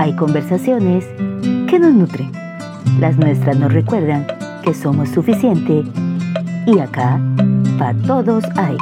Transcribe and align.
hay 0.00 0.16
conversaciones 0.16 1.04
que 1.68 1.78
nos 1.78 1.92
nutren. 1.92 2.32
Las 3.00 3.18
nuestras 3.18 3.58
nos 3.58 3.70
recuerdan 3.70 4.26
que 4.64 4.72
somos 4.72 5.10
suficiente 5.10 5.84
y 6.66 6.78
acá, 6.78 7.20
para 7.78 8.00
todos 8.06 8.44
hay. 8.56 8.78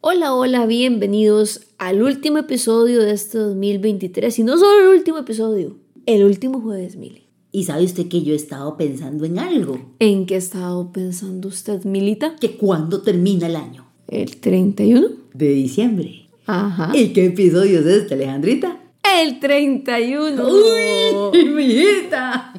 Hola, 0.00 0.34
hola, 0.34 0.66
bienvenidos 0.66 1.68
al 1.78 2.02
último 2.02 2.38
episodio 2.38 3.00
de 3.00 3.12
este 3.12 3.38
2023. 3.38 4.36
Y 4.36 4.42
no 4.42 4.58
solo 4.58 4.90
el 4.90 4.98
último 4.98 5.18
episodio, 5.18 5.76
el 6.04 6.24
último 6.24 6.60
jueves, 6.60 6.96
Mili. 6.96 7.28
Y 7.52 7.62
sabe 7.62 7.84
usted 7.84 8.08
que 8.08 8.24
yo 8.24 8.32
he 8.32 8.36
estado 8.36 8.76
pensando 8.76 9.24
en 9.24 9.38
algo. 9.38 9.78
¿En 10.00 10.26
qué 10.26 10.34
ha 10.34 10.38
estado 10.38 10.90
pensando 10.90 11.46
usted, 11.46 11.84
Milita? 11.84 12.34
Que 12.40 12.56
cuando 12.56 13.02
termina 13.02 13.46
el 13.46 13.54
año. 13.54 13.86
¿El 14.08 14.38
31? 14.38 15.06
De 15.32 15.48
diciembre. 15.50 16.25
Ajá. 16.46 16.92
¿Y 16.94 17.12
qué 17.12 17.26
episodio 17.26 17.80
es 17.80 17.86
este, 17.86 18.14
Alejandrita? 18.14 18.78
El 19.20 19.38
31. 19.40 20.42
¡Uy, 20.46 21.44
mi 21.54 21.64
hijita! 21.64 22.52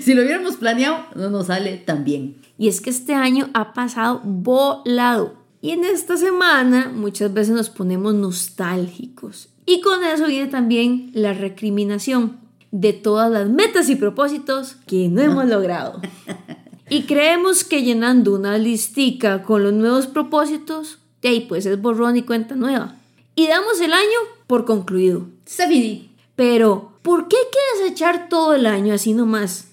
si 0.00 0.14
lo 0.14 0.22
hubiéramos 0.22 0.56
planeado, 0.56 1.04
no 1.14 1.30
nos 1.30 1.46
sale 1.46 1.76
tan 1.78 2.04
bien. 2.04 2.36
Y 2.58 2.68
es 2.68 2.80
que 2.80 2.90
este 2.90 3.14
año 3.14 3.50
ha 3.54 3.72
pasado 3.72 4.20
volado. 4.24 5.34
Y 5.60 5.70
en 5.70 5.84
esta 5.84 6.16
semana 6.16 6.92
muchas 6.94 7.32
veces 7.32 7.54
nos 7.54 7.70
ponemos 7.70 8.14
nostálgicos. 8.14 9.48
Y 9.66 9.80
con 9.80 10.04
eso 10.04 10.26
viene 10.26 10.48
también 10.48 11.10
la 11.14 11.32
recriminación 11.32 12.38
de 12.70 12.92
todas 12.92 13.30
las 13.30 13.48
metas 13.48 13.88
y 13.88 13.96
propósitos 13.96 14.76
que 14.86 15.08
no 15.08 15.22
hemos 15.22 15.46
logrado. 15.46 16.00
Y 16.90 17.04
creemos 17.04 17.64
que 17.64 17.82
llenando 17.82 18.34
una 18.34 18.58
listica 18.58 19.42
con 19.42 19.62
los 19.64 19.72
nuevos 19.72 20.06
propósitos, 20.06 20.98
de 21.22 21.30
ahí 21.30 21.40
pues 21.40 21.64
es 21.64 21.80
borrón 21.80 22.18
y 22.18 22.22
cuenta 22.22 22.56
nueva. 22.56 22.96
Y 23.34 23.48
damos 23.48 23.80
el 23.80 23.92
año 23.92 24.18
por 24.46 24.64
concluido. 24.64 25.26
Sabidi. 25.44 26.10
Pero, 26.36 26.92
¿por 27.02 27.28
qué 27.28 27.36
hay 27.36 27.44
que 27.50 27.84
desechar 27.84 28.28
todo 28.28 28.54
el 28.54 28.66
año 28.66 28.94
así 28.94 29.12
nomás? 29.12 29.68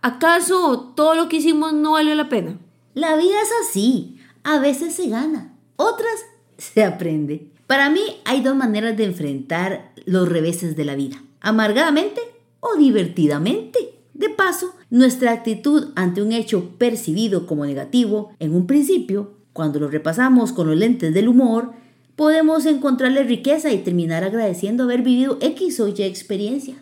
¿Acaso 0.00 0.92
todo 0.96 1.14
lo 1.14 1.28
que 1.28 1.36
hicimos 1.36 1.72
no 1.72 1.92
valió 1.92 2.14
la 2.14 2.28
pena? 2.28 2.58
La 2.94 3.16
vida 3.16 3.40
es 3.40 3.68
así. 3.68 4.18
A 4.44 4.58
veces 4.58 4.94
se 4.94 5.08
gana, 5.08 5.54
otras 5.76 6.24
se 6.58 6.84
aprende. 6.84 7.48
Para 7.66 7.90
mí 7.90 8.00
hay 8.24 8.42
dos 8.42 8.56
maneras 8.56 8.96
de 8.96 9.04
enfrentar 9.04 9.92
los 10.04 10.28
reveses 10.28 10.76
de 10.76 10.84
la 10.84 10.94
vida. 10.94 11.22
Amargadamente 11.40 12.20
o 12.60 12.76
divertidamente. 12.76 13.94
De 14.14 14.28
paso, 14.28 14.74
nuestra 14.90 15.32
actitud 15.32 15.90
ante 15.96 16.22
un 16.22 16.32
hecho 16.32 16.70
percibido 16.78 17.46
como 17.46 17.64
negativo 17.64 18.32
en 18.38 18.54
un 18.54 18.66
principio, 18.66 19.32
cuando 19.52 19.80
lo 19.80 19.88
repasamos 19.88 20.52
con 20.52 20.68
los 20.68 20.76
lentes 20.76 21.14
del 21.14 21.28
humor, 21.28 21.72
podemos 22.16 22.66
encontrarle 22.66 23.22
riqueza 23.24 23.72
y 23.72 23.78
terminar 23.78 24.24
agradeciendo 24.24 24.84
haber 24.84 25.02
vivido 25.02 25.38
X 25.40 25.80
o 25.80 25.88
Y 25.88 26.02
experiencia. 26.02 26.76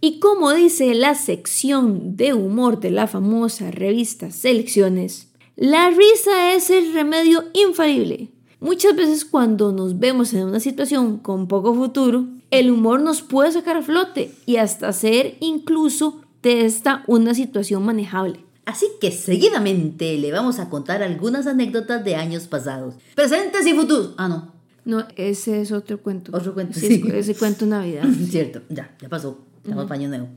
Y 0.00 0.18
como 0.18 0.52
dice 0.52 0.94
la 0.94 1.14
sección 1.14 2.16
de 2.16 2.34
humor 2.34 2.80
de 2.80 2.90
la 2.90 3.06
famosa 3.06 3.70
revista 3.70 4.32
Selecciones, 4.32 5.28
la 5.54 5.90
risa 5.90 6.54
es 6.54 6.70
el 6.70 6.92
remedio 6.92 7.44
infalible. 7.52 8.30
Muchas 8.58 8.96
veces 8.96 9.24
cuando 9.24 9.70
nos 9.70 9.98
vemos 9.98 10.32
en 10.34 10.44
una 10.44 10.60
situación 10.60 11.18
con 11.18 11.46
poco 11.46 11.74
futuro, 11.74 12.26
el 12.50 12.70
humor 12.70 13.00
nos 13.00 13.22
puede 13.22 13.52
sacar 13.52 13.76
a 13.76 13.82
flote 13.82 14.34
y 14.46 14.56
hasta 14.56 14.88
hacer 14.88 15.36
incluso 15.40 16.22
de 16.42 16.64
esta 16.64 17.04
una 17.06 17.34
situación 17.34 17.84
manejable. 17.84 18.44
Así 18.64 18.86
que 19.00 19.10
seguidamente 19.10 20.16
le 20.18 20.30
vamos 20.30 20.58
a 20.58 20.68
contar 20.68 21.02
algunas 21.02 21.46
anécdotas 21.46 22.04
de 22.04 22.14
años 22.14 22.46
pasados, 22.46 22.94
presentes 23.14 23.66
y 23.66 23.72
futuros. 23.72 24.14
Ah, 24.16 24.28
no. 24.28 24.61
No, 24.84 25.06
ese 25.16 25.60
es 25.60 25.72
otro 25.72 26.00
cuento. 26.00 26.36
Otro 26.36 26.54
cuento, 26.54 26.78
sí. 26.78 27.02
sí. 27.02 27.04
Ese 27.12 27.34
cuento 27.34 27.66
Navidad. 27.66 28.04
Cierto, 28.28 28.62
ya, 28.68 28.96
ya 29.00 29.08
pasó. 29.08 29.38
Estamos 29.62 29.86
paño 29.86 30.08
nuevo. 30.08 30.28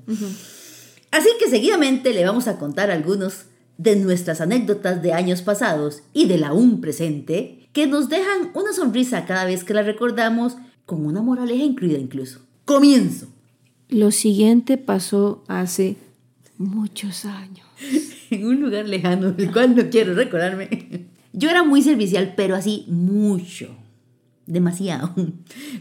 Así 1.12 1.30
que 1.40 1.50
seguidamente 1.50 2.14
le 2.14 2.26
vamos 2.26 2.48
a 2.48 2.58
contar 2.58 2.92
algunos 2.92 3.46
de 3.78 3.96
nuestras 3.96 4.42
anécdotas 4.42 5.02
de 5.02 5.14
años 5.14 5.42
pasados 5.42 6.04
y 6.14 6.28
del 6.28 6.44
aún 6.44 6.80
presente 6.80 7.68
que 7.74 7.88
nos 7.88 8.08
dejan 8.08 8.52
una 8.54 8.72
sonrisa 8.72 9.26
cada 9.26 9.46
vez 9.46 9.64
que 9.64 9.74
la 9.74 9.82
recordamos 9.82 10.58
con 10.86 11.06
una 11.06 11.22
moraleja 11.22 11.64
incluida 11.64 11.98
incluso. 11.98 12.42
Comienzo. 12.66 13.28
Lo 13.90 14.12
siguiente 14.12 14.78
pasó 14.78 15.44
hace 15.48 15.98
muchos 16.58 17.26
años. 17.26 17.66
en 18.30 18.46
un 18.46 18.62
lugar 18.62 18.88
lejano 18.88 19.32
del 19.32 19.52
cual 19.52 19.76
no 19.76 19.90
quiero 19.90 20.14
recordarme. 20.14 21.08
Yo 21.34 21.50
era 21.50 21.64
muy 21.64 21.82
servicial, 21.82 22.34
pero 22.38 22.56
así 22.56 22.86
mucho. 22.88 23.76
Demasiado. 24.48 25.14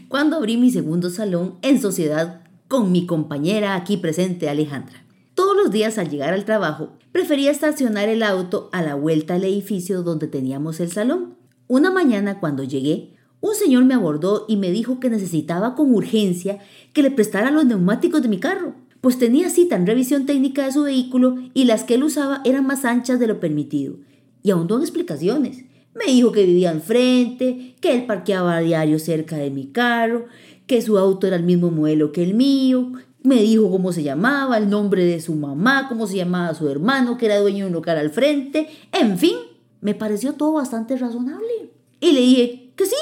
Cuando 0.07 0.37
abrí 0.37 0.57
mi 0.57 0.71
segundo 0.71 1.09
salón 1.09 1.55
en 1.61 1.79
sociedad 1.79 2.41
con 2.67 2.91
mi 2.91 3.05
compañera 3.05 3.75
aquí 3.75 3.97
presente 3.97 4.49
Alejandra. 4.49 5.05
Todos 5.35 5.55
los 5.55 5.71
días 5.71 5.97
al 5.97 6.09
llegar 6.09 6.33
al 6.33 6.45
trabajo, 6.45 6.93
prefería 7.11 7.51
estacionar 7.51 8.09
el 8.09 8.23
auto 8.23 8.69
a 8.71 8.81
la 8.81 8.95
vuelta 8.95 9.35
al 9.35 9.43
edificio 9.43 10.01
donde 10.01 10.27
teníamos 10.27 10.79
el 10.79 10.91
salón. 10.91 11.35
Una 11.67 11.91
mañana 11.91 12.39
cuando 12.39 12.63
llegué, 12.63 13.15
un 13.41 13.53
señor 13.53 13.85
me 13.85 13.93
abordó 13.93 14.45
y 14.47 14.57
me 14.57 14.71
dijo 14.71 14.99
que 14.99 15.09
necesitaba 15.09 15.75
con 15.75 15.93
urgencia 15.93 16.59
que 16.93 17.03
le 17.03 17.11
prestara 17.11 17.51
los 17.51 17.65
neumáticos 17.65 18.21
de 18.21 18.29
mi 18.29 18.39
carro, 18.39 18.73
pues 19.01 19.19
tenía 19.19 19.49
cita 19.51 19.75
en 19.75 19.85
revisión 19.85 20.25
técnica 20.25 20.65
de 20.65 20.71
su 20.71 20.81
vehículo 20.81 21.35
y 21.53 21.65
las 21.65 21.83
que 21.83 21.95
él 21.95 22.03
usaba 22.03 22.41
eran 22.43 22.65
más 22.65 22.85
anchas 22.85 23.19
de 23.19 23.27
lo 23.27 23.39
permitido. 23.39 23.97
Y 24.41 24.49
ahondó 24.49 24.77
en 24.77 24.81
explicaciones. 24.81 25.65
Me 25.95 26.11
dijo 26.11 26.31
que 26.33 26.45
vivía 26.45 26.71
enfrente, 26.71 27.75
que 27.79 27.95
él 27.95 28.05
parqueaba 28.05 28.57
a 28.57 28.59
diario 28.59 28.99
cerca 28.99 29.37
de 29.37 29.49
mi 29.49 29.67
carro, 29.67 30.25
que 30.67 30.81
su 30.81 30.97
auto 30.97 31.25
era 31.25 31.37
el 31.37 31.43
mismo 31.43 31.71
modelo 31.71 32.11
que 32.11 32.21
el 32.21 32.33
mío. 32.33 32.91
Me 33.23 33.41
dijo 33.41 33.71
cómo 33.71 33.93
se 33.93 34.03
llamaba, 34.03 34.57
el 34.57 34.69
nombre 34.69 35.05
de 35.05 35.21
su 35.21 35.33
mamá, 35.35 35.87
cómo 35.87 36.05
se 36.05 36.17
llamaba 36.17 36.53
su 36.53 36.67
hermano, 36.67 37.17
que 37.17 37.27
era 37.27 37.39
dueño 37.39 37.65
de 37.65 37.69
un 37.69 37.73
local 37.73 37.97
al 37.97 38.09
frente. 38.09 38.67
En 38.91 39.17
fin, 39.17 39.37
me 39.79 39.95
pareció 39.95 40.33
todo 40.33 40.53
bastante 40.53 40.97
razonable. 40.97 41.71
Y 42.01 42.11
le 42.11 42.19
dije 42.19 42.73
que 42.75 42.85
sí, 42.85 42.95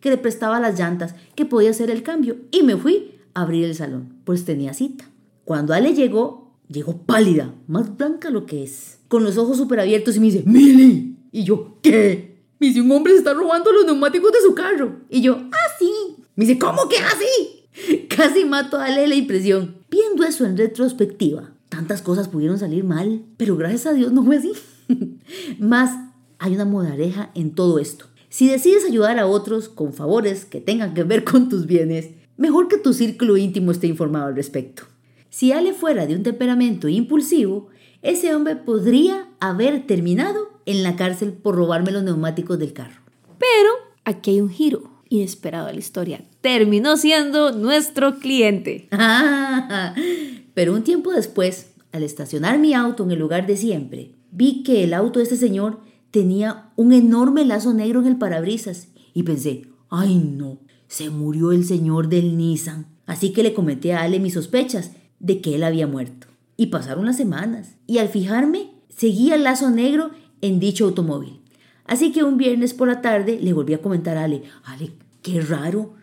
que 0.00 0.10
le 0.10 0.16
prestaba 0.16 0.60
las 0.60 0.78
llantas, 0.78 1.16
que 1.34 1.46
podía 1.46 1.70
hacer 1.70 1.90
el 1.90 2.04
cambio. 2.04 2.36
Y 2.52 2.62
me 2.62 2.76
fui 2.76 3.18
a 3.34 3.42
abrir 3.42 3.64
el 3.64 3.74
salón, 3.74 4.20
pues 4.24 4.44
tenía 4.44 4.72
cita. 4.72 5.10
Cuando 5.44 5.74
Ale 5.74 5.94
llegó, 5.94 6.52
llegó 6.68 6.96
pálida, 6.98 7.52
más 7.66 7.96
blanca 7.96 8.30
lo 8.30 8.46
que 8.46 8.62
es, 8.62 8.98
con 9.08 9.24
los 9.24 9.36
ojos 9.36 9.56
súper 9.56 9.80
abiertos 9.80 10.16
y 10.16 10.20
me 10.20 10.26
dice, 10.26 10.42
Mili. 10.46 11.16
Y 11.32 11.44
yo, 11.44 11.78
¿qué? 11.82 12.35
Me 12.58 12.68
dice, 12.68 12.80
un 12.80 12.90
hombre 12.92 13.12
se 13.12 13.18
está 13.18 13.34
robando 13.34 13.72
los 13.72 13.84
neumáticos 13.84 14.32
de 14.32 14.40
su 14.40 14.54
carro. 14.54 15.00
Y 15.10 15.20
yo, 15.20 15.38
ah, 15.52 15.72
sí. 15.78 15.90
Me 16.34 16.46
dice, 16.46 16.58
¿cómo 16.58 16.88
que 16.88 16.96
así? 16.98 18.06
Casi 18.08 18.44
mato 18.44 18.78
a 18.78 18.86
Ale 18.86 19.06
la 19.06 19.14
impresión. 19.14 19.76
Viendo 19.90 20.24
eso 20.24 20.44
en 20.44 20.56
retrospectiva, 20.56 21.52
tantas 21.68 22.02
cosas 22.02 22.28
pudieron 22.28 22.58
salir 22.58 22.84
mal, 22.84 23.22
pero 23.36 23.56
gracias 23.56 23.86
a 23.86 23.92
Dios 23.92 24.12
no 24.12 24.24
fue 24.24 24.36
así. 24.36 24.52
Más, 25.58 25.90
hay 26.38 26.54
una 26.54 26.64
moraleja 26.64 27.30
en 27.34 27.54
todo 27.54 27.78
esto. 27.78 28.06
Si 28.28 28.48
decides 28.48 28.84
ayudar 28.84 29.18
a 29.18 29.26
otros 29.26 29.68
con 29.68 29.92
favores 29.92 30.44
que 30.44 30.60
tengan 30.60 30.94
que 30.94 31.04
ver 31.04 31.24
con 31.24 31.48
tus 31.48 31.66
bienes, 31.66 32.10
mejor 32.36 32.68
que 32.68 32.78
tu 32.78 32.92
círculo 32.92 33.36
íntimo 33.36 33.70
esté 33.70 33.86
informado 33.86 34.26
al 34.26 34.36
respecto. 34.36 34.84
Si 35.30 35.52
Ale 35.52 35.72
fuera 35.72 36.06
de 36.06 36.16
un 36.16 36.22
temperamento 36.22 36.88
impulsivo, 36.88 37.68
ese 38.02 38.34
hombre 38.34 38.56
podría 38.56 39.28
haber 39.40 39.86
terminado 39.86 40.60
en 40.66 40.82
la 40.82 40.96
cárcel 40.96 41.32
por 41.32 41.54
robarme 41.54 41.92
los 41.92 42.02
neumáticos 42.02 42.58
del 42.58 42.72
carro. 42.72 43.00
Pero 43.38 43.70
aquí 44.04 44.32
hay 44.32 44.40
un 44.40 44.50
giro 44.50 44.90
inesperado 45.08 45.68
a 45.68 45.72
la 45.72 45.78
historia. 45.78 46.24
Terminó 46.40 46.96
siendo 46.96 47.52
nuestro 47.52 48.18
cliente. 48.18 48.88
Ah, 48.90 49.94
pero 50.54 50.74
un 50.74 50.82
tiempo 50.82 51.12
después, 51.12 51.72
al 51.92 52.02
estacionar 52.02 52.58
mi 52.58 52.74
auto 52.74 53.04
en 53.04 53.12
el 53.12 53.18
lugar 53.18 53.46
de 53.46 53.56
siempre, 53.56 54.12
vi 54.30 54.62
que 54.62 54.84
el 54.84 54.94
auto 54.94 55.18
de 55.18 55.24
este 55.24 55.36
señor 55.36 55.80
tenía 56.10 56.70
un 56.76 56.92
enorme 56.92 57.44
lazo 57.44 57.72
negro 57.74 58.00
en 58.00 58.06
el 58.06 58.18
parabrisas 58.18 58.88
y 59.14 59.22
pensé, 59.22 59.66
ay 59.90 60.16
no, 60.16 60.60
se 60.88 61.10
murió 61.10 61.52
el 61.52 61.64
señor 61.64 62.08
del 62.08 62.36
Nissan. 62.36 62.86
Así 63.06 63.32
que 63.32 63.42
le 63.42 63.54
comenté 63.54 63.92
a 63.92 64.02
Ale 64.02 64.18
mis 64.18 64.34
sospechas 64.34 64.92
de 65.20 65.40
que 65.40 65.54
él 65.54 65.62
había 65.62 65.86
muerto. 65.86 66.26
Y 66.56 66.66
pasaron 66.66 67.06
las 67.06 67.16
semanas, 67.16 67.76
y 67.86 67.98
al 67.98 68.08
fijarme, 68.08 68.72
seguía 68.88 69.34
el 69.34 69.44
lazo 69.44 69.70
negro 69.70 70.10
en 70.40 70.58
dicho 70.58 70.86
automóvil. 70.86 71.40
Así 71.84 72.12
que 72.12 72.24
un 72.24 72.36
viernes 72.36 72.74
por 72.74 72.88
la 72.88 73.00
tarde 73.00 73.38
le 73.40 73.52
volví 73.52 73.74
a 73.74 73.82
comentar 73.82 74.16
a 74.16 74.24
Ale, 74.24 74.42
Ale, 74.64 74.92
qué 75.22 75.40
raro, 75.40 75.94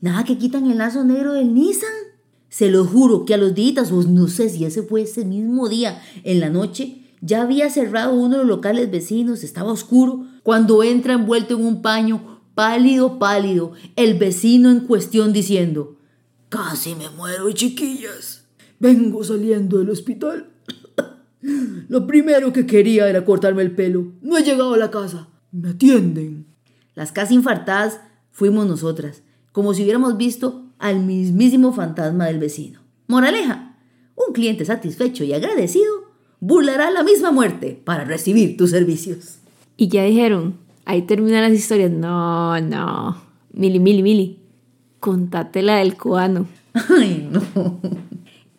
nada 0.00 0.24
que 0.24 0.38
quitan 0.38 0.70
el 0.70 0.78
lazo 0.78 1.04
negro 1.04 1.32
del 1.32 1.54
Nissan. 1.54 1.90
Se 2.48 2.70
lo 2.70 2.84
juro 2.84 3.24
que 3.24 3.34
a 3.34 3.38
los 3.38 3.54
días, 3.54 3.90
o 3.90 4.02
no 4.02 4.28
sé 4.28 4.50
si 4.50 4.64
ese 4.64 4.82
fue 4.82 5.02
ese 5.02 5.24
mismo 5.24 5.68
día, 5.68 6.02
en 6.22 6.40
la 6.40 6.50
noche, 6.50 7.02
ya 7.22 7.42
había 7.42 7.70
cerrado 7.70 8.14
uno 8.14 8.30
de 8.30 8.38
los 8.38 8.46
locales 8.46 8.90
vecinos, 8.90 9.42
estaba 9.42 9.72
oscuro, 9.72 10.26
cuando 10.42 10.82
entra 10.82 11.14
envuelto 11.14 11.54
en 11.54 11.64
un 11.64 11.80
paño, 11.80 12.40
pálido, 12.54 13.18
pálido, 13.18 13.72
el 13.96 14.18
vecino 14.18 14.70
en 14.70 14.80
cuestión 14.80 15.32
diciendo, 15.32 15.96
Casi 16.48 16.94
me 16.94 17.08
muero, 17.10 17.50
chiquillas. 17.52 18.41
Vengo 18.82 19.22
saliendo 19.22 19.78
del 19.78 19.90
hospital. 19.90 20.48
Lo 21.88 22.04
primero 22.04 22.52
que 22.52 22.66
quería 22.66 23.08
era 23.08 23.24
cortarme 23.24 23.62
el 23.62 23.70
pelo. 23.70 24.10
No 24.22 24.36
he 24.36 24.42
llegado 24.42 24.74
a 24.74 24.76
la 24.76 24.90
casa. 24.90 25.28
Me 25.52 25.68
atienden. 25.68 26.46
Las 26.96 27.12
casi 27.12 27.34
infartadas 27.34 28.00
fuimos 28.32 28.66
nosotras, 28.66 29.22
como 29.52 29.72
si 29.72 29.84
hubiéramos 29.84 30.16
visto 30.16 30.64
al 30.80 30.98
mismísimo 30.98 31.72
fantasma 31.72 32.26
del 32.26 32.40
vecino. 32.40 32.80
Moraleja, 33.06 33.76
un 34.16 34.32
cliente 34.34 34.64
satisfecho 34.64 35.22
y 35.22 35.32
agradecido 35.32 36.10
burlará 36.40 36.90
la 36.90 37.04
misma 37.04 37.30
muerte 37.30 37.80
para 37.84 38.04
recibir 38.04 38.56
tus 38.56 38.70
servicios. 38.70 39.38
Y 39.76 39.86
ya 39.86 40.02
dijeron, 40.02 40.56
ahí 40.86 41.02
terminan 41.02 41.42
las 41.42 41.52
historias. 41.52 41.92
No, 41.92 42.60
no. 42.60 43.16
Mili, 43.52 43.78
mili, 43.78 44.02
mili. 44.02 44.40
Contate 44.98 45.62
la 45.62 45.76
del 45.76 45.96
cubano. 45.96 46.48
Ay, 46.74 47.28
no. 47.30 47.80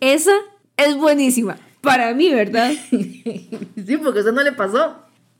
Esa 0.03 0.33
es 0.75 0.97
buenísima. 0.97 1.55
Para 1.79 2.13
mí, 2.13 2.29
¿verdad? 2.29 2.73
Sí, 2.91 3.97
porque 3.97 4.19
eso 4.19 4.33
no 4.33 4.43
le 4.43 4.51
pasó. 4.51 4.95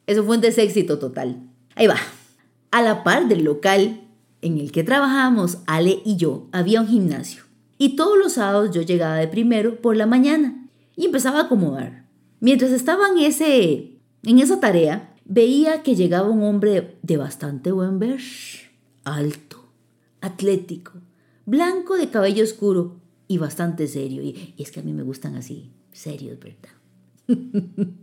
Eso 0.08 0.24
fue 0.24 0.38
un 0.38 0.42
deséxito 0.42 1.00
total. 1.00 1.50
Ahí 1.76 1.88
va. 1.88 1.98
A 2.72 2.82
la 2.82 3.04
par 3.04 3.28
del 3.28 3.44
local 3.44 4.08
en 4.42 4.60
el 4.60 4.72
que 4.72 4.86
trabajábamos, 4.86 5.58
Ale 5.68 6.02
y 6.06 6.16
yo, 6.16 6.48
había 6.54 6.80
un 6.80 6.88
gimnasio. 6.88 7.44
Y 7.78 7.98
todos 7.98 8.18
los 8.18 8.34
sábados 8.34 8.72
yo 8.72 8.82
llegaba 8.82 9.18
de 9.18 9.28
primero 9.28 9.82
por 9.82 9.98
la 9.98 10.06
mañana 10.06 10.70
y 10.96 11.08
empezaba 11.08 11.40
a 11.40 11.44
acomodar. 11.44 12.06
Mientras 12.40 12.72
estaba 12.72 13.10
en, 13.10 13.18
ese, 13.18 13.98
en 14.24 14.40
esa 14.40 14.62
tarea, 14.62 15.14
veía 15.26 15.84
que 15.84 15.96
llegaba 15.96 16.30
un 16.30 16.42
hombre 16.42 16.96
de 17.02 17.18
bastante 17.18 17.74
buen 17.74 18.00
ver, 18.00 18.22
alto, 19.04 19.66
atlético, 20.22 20.94
blanco 21.46 21.98
de 21.98 22.10
cabello 22.10 22.46
oscuro 22.46 23.03
y 23.34 23.38
bastante 23.38 23.88
serio. 23.88 24.22
Y, 24.22 24.54
es 24.58 24.72
que 24.72 24.80
a 24.80 24.84
mí 24.84 24.94
me 24.94 25.04
gustan 25.04 25.36
así, 25.36 25.72
serios, 25.92 26.38
¿verdad? 26.40 26.70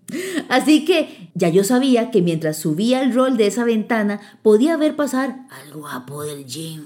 Así 0.48 0.84
que 0.84 1.30
ya 1.34 1.50
yo 1.50 1.62
sabía 1.62 2.10
que 2.10 2.22
mientras 2.22 2.56
subía 2.56 3.02
el 3.02 3.14
rol 3.14 3.36
de 3.36 3.46
esa 3.46 3.64
ventana 3.64 4.20
podía 4.42 4.76
ver 4.76 4.96
pasar 4.96 5.46
al 5.50 5.74
guapo 5.74 6.22
del 6.22 6.46
gym. 6.46 6.82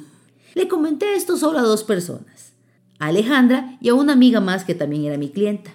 Le 0.54 0.68
comenté 0.68 1.14
esto 1.14 1.36
solo 1.36 1.60
a 1.60 1.62
dos 1.62 1.84
personas, 1.84 2.52
a 2.98 3.06
Alejandra 3.06 3.78
y 3.80 3.88
a 3.88 3.94
una 3.94 4.12
amiga 4.12 4.40
más 4.40 4.64
que 4.64 4.74
también 4.74 5.04
era 5.04 5.16
mi 5.16 5.30
clienta. 5.30 5.70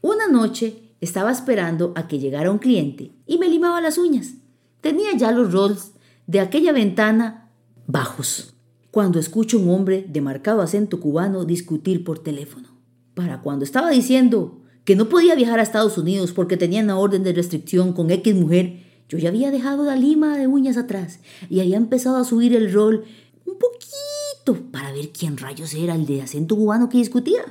Una 0.00 0.28
noche 0.28 0.82
estaba 1.00 1.30
esperando 1.30 1.92
a 1.94 2.08
que 2.08 2.18
llegara 2.18 2.50
un 2.50 2.58
cliente 2.58 3.12
y 3.26 3.38
me 3.38 3.48
limaba 3.48 3.80
las 3.80 3.98
uñas. 3.98 4.32
Tenía 4.80 5.16
ya 5.16 5.30
los 5.30 5.52
rolls 5.52 5.92
de 6.26 6.40
aquella 6.40 6.72
ventana 6.72 7.50
bajos, 7.86 8.54
cuando 8.90 9.18
escucho 9.18 9.58
un 9.58 9.70
hombre 9.70 10.06
de 10.08 10.20
marcado 10.20 10.62
acento 10.62 11.00
cubano 11.00 11.44
discutir 11.44 12.04
por 12.04 12.20
teléfono. 12.20 12.68
Para 13.14 13.42
cuando 13.42 13.64
estaba 13.64 13.90
diciendo 13.90 14.62
que 14.84 14.96
no 14.96 15.08
podía 15.08 15.34
viajar 15.34 15.58
a 15.58 15.62
Estados 15.62 15.98
Unidos 15.98 16.32
porque 16.32 16.56
tenía 16.56 16.82
una 16.82 16.98
orden 16.98 17.22
de 17.22 17.32
restricción 17.32 17.92
con 17.92 18.10
X 18.10 18.34
mujer, 18.34 18.84
yo 19.08 19.18
ya 19.18 19.28
había 19.28 19.50
dejado 19.50 19.84
la 19.84 19.96
lima 19.96 20.36
de 20.38 20.46
uñas 20.46 20.76
atrás 20.76 21.20
y 21.50 21.60
había 21.60 21.76
empezado 21.76 22.16
a 22.16 22.24
subir 22.24 22.54
el 22.54 22.72
rol 22.72 23.04
un 23.44 23.58
poquito 23.58 24.70
para 24.70 24.92
ver 24.92 25.10
quién 25.10 25.36
rayos 25.36 25.74
era 25.74 25.94
el 25.94 26.06
de 26.06 26.22
acento 26.22 26.56
cubano 26.56 26.88
que 26.88 26.98
discutía. 26.98 27.42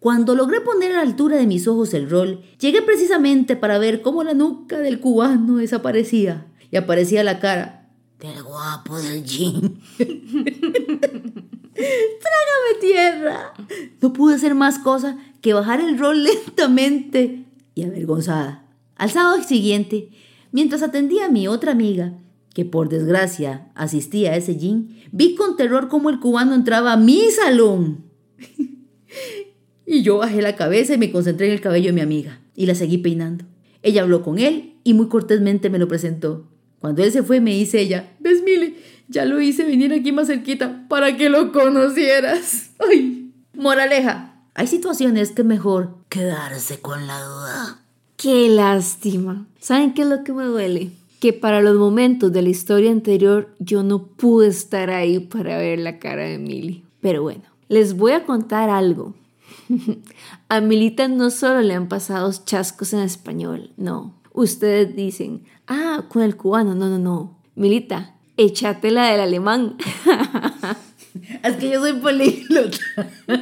Cuando 0.00 0.34
logré 0.34 0.60
poner 0.60 0.92
a 0.92 0.96
la 0.96 1.02
altura 1.02 1.36
de 1.36 1.46
mis 1.46 1.66
ojos 1.66 1.92
el 1.92 2.08
rol, 2.08 2.42
llegué 2.60 2.82
precisamente 2.82 3.56
para 3.56 3.78
ver 3.78 4.00
cómo 4.00 4.22
la 4.22 4.32
nuca 4.32 4.78
del 4.78 5.00
cubano 5.00 5.56
desaparecía 5.56 6.46
y 6.70 6.76
aparecía 6.76 7.24
la 7.24 7.40
cara 7.40 7.87
del 8.18 8.42
guapo 8.42 8.98
del 8.98 9.22
jean. 9.24 9.78
¡Trágame 9.98 10.48
tierra! 12.80 13.54
No 14.00 14.12
pude 14.12 14.34
hacer 14.34 14.54
más 14.54 14.80
cosa 14.80 15.16
que 15.40 15.52
bajar 15.52 15.80
el 15.80 15.98
rol 15.98 16.24
lentamente 16.24 17.44
y 17.74 17.84
avergonzada. 17.84 18.64
Al 18.96 19.10
sábado 19.10 19.42
siguiente, 19.44 20.10
mientras 20.50 20.82
atendía 20.82 21.26
a 21.26 21.30
mi 21.30 21.46
otra 21.46 21.72
amiga, 21.72 22.14
que 22.54 22.64
por 22.64 22.88
desgracia 22.88 23.70
asistía 23.76 24.32
a 24.32 24.36
ese 24.36 24.56
jean, 24.56 24.96
vi 25.12 25.36
con 25.36 25.56
terror 25.56 25.88
cómo 25.88 26.10
el 26.10 26.18
cubano 26.18 26.56
entraba 26.56 26.94
a 26.94 26.96
mi 26.96 27.30
salón. 27.30 28.04
y 29.86 30.02
yo 30.02 30.18
bajé 30.18 30.42
la 30.42 30.56
cabeza 30.56 30.94
y 30.94 30.98
me 30.98 31.12
concentré 31.12 31.46
en 31.46 31.52
el 31.52 31.60
cabello 31.60 31.86
de 31.86 31.92
mi 31.92 32.00
amiga 32.00 32.40
y 32.56 32.66
la 32.66 32.74
seguí 32.74 32.98
peinando. 32.98 33.44
Ella 33.82 34.02
habló 34.02 34.22
con 34.22 34.40
él 34.40 34.74
y 34.82 34.94
muy 34.94 35.06
cortésmente 35.06 35.70
me 35.70 35.78
lo 35.78 35.86
presentó. 35.86 36.48
Cuando 36.80 37.02
él 37.02 37.12
se 37.12 37.22
fue, 37.22 37.40
me 37.40 37.52
dice 37.52 37.80
ella, 37.80 38.12
¿ves, 38.20 38.42
Mile? 38.42 38.76
Ya 39.08 39.24
lo 39.24 39.40
hice 39.40 39.64
venir 39.64 39.92
aquí 39.92 40.12
más 40.12 40.26
cerquita 40.26 40.84
para 40.88 41.16
que 41.16 41.28
lo 41.28 41.50
conocieras. 41.52 42.70
Ay, 42.78 43.32
moraleja. 43.54 44.34
Hay 44.54 44.66
situaciones 44.66 45.30
que 45.30 45.42
es 45.42 45.48
mejor 45.48 45.96
quedarse 46.08 46.80
con 46.80 47.06
la 47.06 47.20
duda. 47.20 47.78
Qué 48.16 48.48
lástima. 48.48 49.46
¿Saben 49.60 49.94
qué 49.94 50.02
es 50.02 50.08
lo 50.08 50.24
que 50.24 50.32
me 50.32 50.44
duele? 50.44 50.90
Que 51.20 51.32
para 51.32 51.62
los 51.62 51.76
momentos 51.76 52.32
de 52.32 52.42
la 52.42 52.48
historia 52.48 52.90
anterior 52.90 53.54
yo 53.60 53.82
no 53.82 54.08
pude 54.08 54.48
estar 54.48 54.90
ahí 54.90 55.20
para 55.20 55.56
ver 55.58 55.78
la 55.78 55.98
cara 55.98 56.24
de 56.24 56.38
Mili. 56.38 56.84
Pero 57.00 57.22
bueno, 57.22 57.44
les 57.68 57.96
voy 57.96 58.12
a 58.12 58.24
contar 58.24 58.70
algo. 58.70 59.14
a 60.48 60.60
Milita 60.60 61.08
no 61.08 61.30
solo 61.30 61.60
le 61.62 61.74
han 61.74 61.88
pasado 61.88 62.32
chascos 62.44 62.92
en 62.92 63.00
español, 63.00 63.70
no. 63.76 64.14
Ustedes 64.38 64.94
dicen, 64.94 65.42
ah, 65.66 66.04
con 66.08 66.22
el 66.22 66.36
cubano, 66.36 66.76
no, 66.76 66.88
no, 66.88 66.96
no. 66.96 67.40
Milita, 67.56 68.14
échate 68.36 68.92
la 68.92 69.10
del 69.10 69.18
alemán. 69.18 69.76
es 71.42 71.56
que 71.56 71.68
yo 71.68 71.80
soy 71.80 71.94
políglota. 71.94 72.78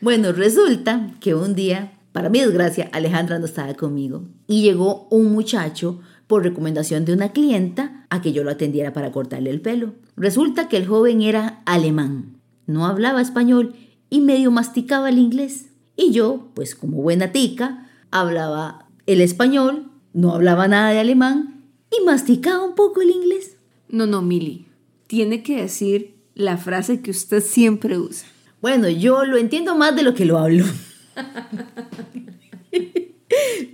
bueno, 0.00 0.32
resulta 0.32 1.10
que 1.20 1.34
un 1.34 1.54
día, 1.54 1.92
para 2.12 2.30
mi 2.30 2.40
desgracia, 2.40 2.88
Alejandra 2.90 3.38
no 3.38 3.44
estaba 3.44 3.74
conmigo 3.74 4.22
y 4.46 4.62
llegó 4.62 5.08
un 5.10 5.30
muchacho 5.30 6.00
por 6.26 6.42
recomendación 6.42 7.04
de 7.04 7.12
una 7.12 7.32
clienta 7.32 8.06
a 8.08 8.22
que 8.22 8.32
yo 8.32 8.44
lo 8.44 8.50
atendiera 8.50 8.94
para 8.94 9.12
cortarle 9.12 9.50
el 9.50 9.60
pelo. 9.60 9.92
Resulta 10.16 10.70
que 10.70 10.78
el 10.78 10.86
joven 10.86 11.20
era 11.20 11.60
alemán, 11.66 12.38
no 12.66 12.86
hablaba 12.86 13.20
español 13.20 13.74
y 14.08 14.22
medio 14.22 14.50
masticaba 14.50 15.10
el 15.10 15.18
inglés. 15.18 15.66
Y 15.96 16.12
yo, 16.12 16.48
pues 16.54 16.74
como 16.74 17.02
buena 17.02 17.30
tica, 17.30 17.90
hablaba 18.10 18.85
el 19.06 19.20
español, 19.20 19.90
no 20.12 20.32
hablaba 20.32 20.68
nada 20.68 20.90
de 20.90 20.98
alemán 20.98 21.64
y 21.90 22.04
masticaba 22.04 22.64
un 22.64 22.74
poco 22.74 23.02
el 23.02 23.10
inglés. 23.10 23.56
No, 23.88 24.06
no, 24.06 24.22
Mili, 24.22 24.66
tiene 25.06 25.42
que 25.42 25.62
decir 25.62 26.16
la 26.34 26.56
frase 26.56 27.00
que 27.00 27.10
usted 27.10 27.42
siempre 27.42 27.98
usa. 27.98 28.26
Bueno, 28.60 28.88
yo 28.88 29.24
lo 29.24 29.36
entiendo 29.36 29.76
más 29.76 29.94
de 29.94 30.02
lo 30.02 30.14
que 30.14 30.24
lo 30.24 30.38
hablo. 30.38 30.64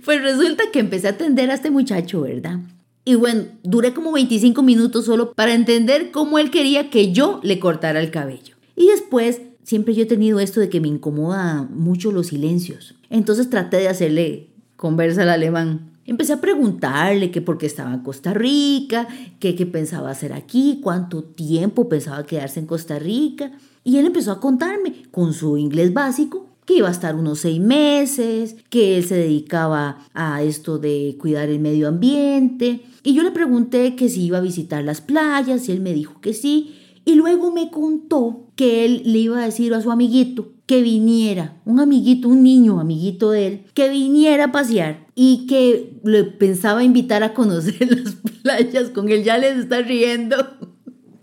pues 0.05 0.21
resulta 0.21 0.63
que 0.71 0.79
empecé 0.79 1.07
a 1.07 1.11
atender 1.11 1.49
a 1.49 1.55
este 1.55 1.71
muchacho, 1.71 2.21
¿verdad? 2.21 2.59
Y 3.05 3.15
bueno, 3.15 3.45
duré 3.63 3.93
como 3.93 4.11
25 4.11 4.61
minutos 4.63 5.05
solo 5.05 5.33
para 5.33 5.53
entender 5.53 6.11
cómo 6.11 6.39
él 6.39 6.51
quería 6.51 6.89
que 6.89 7.11
yo 7.11 7.39
le 7.43 7.59
cortara 7.59 7.99
el 7.99 8.11
cabello. 8.11 8.55
Y 8.75 8.87
después, 8.87 9.41
siempre 9.63 9.93
yo 9.93 10.03
he 10.03 10.07
tenido 10.07 10.39
esto 10.39 10.59
de 10.59 10.69
que 10.69 10.79
me 10.79 10.87
incomoda 10.87 11.63
mucho 11.63 12.11
los 12.11 12.27
silencios. 12.27 12.95
Entonces 13.09 13.49
traté 13.49 13.77
de 13.77 13.89
hacerle 13.89 14.52
conversa 14.75 15.23
al 15.23 15.29
alemán. 15.29 15.91
Empecé 16.05 16.33
a 16.33 16.41
preguntarle 16.41 17.31
que 17.31 17.41
por 17.41 17.57
qué 17.57 17.65
estaba 17.65 17.93
en 17.93 18.01
Costa 18.01 18.33
Rica, 18.33 19.07
que 19.39 19.53
pensaba 19.65 20.09
hacer 20.09 20.33
aquí, 20.33 20.79
cuánto 20.83 21.23
tiempo 21.23 21.87
pensaba 21.87 22.25
quedarse 22.25 22.59
en 22.59 22.65
Costa 22.65 22.99
Rica. 22.99 23.51
Y 23.85 23.97
él 23.97 24.05
empezó 24.05 24.31
a 24.33 24.39
contarme 24.41 25.03
con 25.11 25.33
su 25.33 25.57
inglés 25.57 25.93
básico 25.93 26.49
que 26.65 26.77
iba 26.77 26.87
a 26.87 26.91
estar 26.91 27.15
unos 27.15 27.39
seis 27.39 27.59
meses, 27.59 28.55
que 28.69 28.97
él 28.97 29.03
se 29.03 29.15
dedicaba 29.15 30.05
a 30.13 30.43
esto 30.43 30.77
de 30.77 31.17
cuidar 31.19 31.49
el 31.49 31.59
medio 31.59 31.87
ambiente. 31.87 32.81
Y 33.03 33.13
yo 33.13 33.23
le 33.23 33.31
pregunté 33.31 33.95
que 33.95 34.09
si 34.09 34.25
iba 34.25 34.37
a 34.37 34.41
visitar 34.41 34.83
las 34.83 35.01
playas 35.01 35.67
y 35.67 35.71
él 35.71 35.81
me 35.81 35.93
dijo 35.93 36.21
que 36.21 36.33
sí. 36.33 36.79
Y 37.05 37.15
luego 37.15 37.51
me 37.51 37.69
contó 37.69 38.47
que 38.55 38.85
él 38.85 39.01
le 39.05 39.19
iba 39.19 39.41
a 39.41 39.45
decir 39.45 39.73
a 39.73 39.81
su 39.81 39.91
amiguito 39.91 40.52
que 40.65 40.81
viniera, 40.81 41.61
un 41.65 41.79
amiguito, 41.79 42.29
un 42.29 42.43
niño 42.43 42.79
amiguito 42.79 43.31
de 43.31 43.47
él, 43.47 43.63
que 43.73 43.89
viniera 43.89 44.45
a 44.45 44.51
pasear 44.51 45.07
y 45.15 45.45
que 45.47 45.99
le 46.03 46.23
pensaba 46.23 46.83
invitar 46.83 47.23
a 47.23 47.33
conocer 47.33 47.89
las 48.03 48.15
playas 48.41 48.89
con 48.89 49.09
él. 49.09 49.23
Ya 49.23 49.37
les 49.37 49.57
está 49.57 49.81
riendo. 49.81 50.37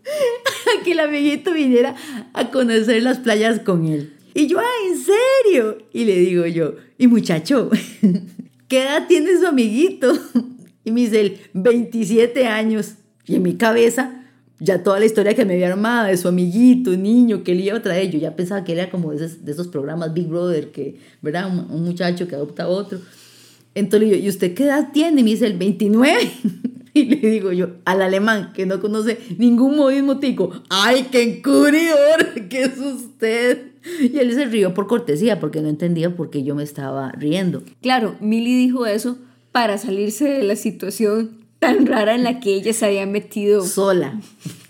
que 0.85 0.93
el 0.93 1.01
amiguito 1.01 1.53
viniera 1.53 1.95
a 2.33 2.51
conocer 2.51 3.03
las 3.03 3.19
playas 3.19 3.61
con 3.61 3.87
él. 3.87 4.13
Y 4.35 4.47
yo, 4.47 4.59
ah, 4.59 4.89
¿en 4.89 4.99
serio? 4.99 5.79
Y 5.93 6.05
le 6.05 6.17
digo 6.21 6.47
yo, 6.47 6.75
y 6.99 7.07
muchacho, 7.07 7.71
¿qué 8.69 8.83
edad 8.83 9.07
tiene 9.09 9.39
su 9.39 9.47
amiguito? 9.47 10.13
Y 10.85 10.93
me 10.93 11.01
dice 11.03 11.21
él, 11.21 11.41
27 11.55 12.47
años. 12.47 12.95
Y 13.27 13.37
en 13.37 13.43
mi 13.43 13.57
cabeza, 13.57 14.20
ya 14.61 14.83
toda 14.83 15.01
la 15.01 15.07
historia 15.07 15.35
que 15.35 15.45
me 15.45 15.55
había 15.55 15.69
armado 15.69 16.09
de 16.09 16.17
su 16.17 16.29
amiguito, 16.29 16.91
niño, 16.97 17.43
que 17.43 17.53
él 17.53 17.61
iba 17.61 17.79
a 17.79 17.83
traer, 17.83 18.11
yo 18.11 18.19
ya 18.19 18.37
pensaba 18.37 18.63
que 18.63 18.73
era 18.73 18.91
como 18.91 19.11
de 19.11 19.25
esos, 19.25 19.45
de 19.45 19.53
esos 19.53 19.69
programas 19.69 20.13
Big 20.13 20.29
Brother, 20.29 20.71
que, 20.71 20.99
¿verdad? 21.23 21.51
Un, 21.51 21.83
muchacho 21.83 22.29
que 22.29 22.35
adopta 22.35 22.65
a 22.65 22.69
otro. 22.69 22.99
Entonces 23.75 24.09
le 24.09 24.15
digo, 24.15 24.27
¿y 24.27 24.29
usted 24.29 24.55
qué 24.55 24.65
edad 24.65 24.91
tiene? 24.93 25.23
Y 25.23 25.25
me 25.25 25.31
dice, 25.31 25.47
el 25.47 25.57
29. 25.57 26.31
Y 26.93 27.05
le 27.05 27.31
digo 27.31 27.53
yo 27.53 27.69
al 27.85 28.03
alemán 28.03 28.53
que 28.53 28.67
no 28.67 28.81
conoce 28.81 29.17
ningún 29.39 29.77
modismo 29.77 30.19
tico, 30.19 30.51
¡ay, 30.71 31.07
qué 31.13 31.23
encubridor 31.23 32.49
que 32.49 32.63
es 32.63 32.79
usted! 32.79 33.71
Y 34.01 34.19
él 34.19 34.35
se 34.35 34.47
rió 34.47 34.75
por 34.75 34.89
cortesía 34.89 35.39
porque 35.39 35.61
no 35.61 35.69
entendía 35.69 36.17
por 36.17 36.31
qué 36.31 36.43
yo 36.43 36.57
me 36.57 36.65
estaba 36.65 37.13
riendo. 37.13 37.63
Claro, 37.81 38.17
Milly 38.21 38.57
dijo 38.57 38.87
eso 38.87 39.19
para 39.53 39.79
salirse 39.79 40.25
de 40.25 40.43
la 40.43 40.57
situación 40.57 41.40
tan 41.61 41.87
rara 41.87 42.17
en 42.17 42.25
la 42.25 42.41
que 42.41 42.55
ella 42.55 42.73
se 42.73 42.87
había 42.87 43.07
metido. 43.07 43.65
Sola. 43.65 44.21